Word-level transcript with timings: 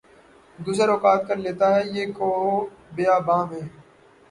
گزر 0.59 0.89
اوقات 0.93 1.21
کر 1.27 1.37
لیتا 1.45 1.67
ہے 1.75 1.81
یہ 1.95 2.05
کوہ 2.17 2.37
و 2.47 2.65
بیاباں 2.95 3.43
میں 3.49 3.65